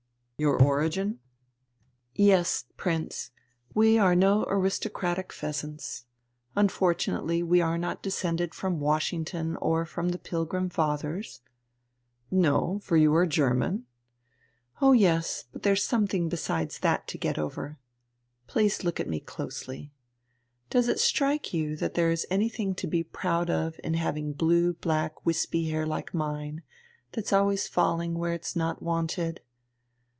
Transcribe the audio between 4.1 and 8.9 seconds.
no aristocratic pheasants, unfortunately we are not descended from